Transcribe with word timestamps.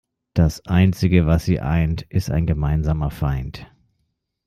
Das 0.33 0.65
einzige, 0.65 1.27
was 1.27 1.45
sie 1.45 1.59
eint, 1.59 2.01
ist 2.01 2.31
ein 2.31 2.47
gemeinsamer 2.47 3.11
Feind. 3.11 3.67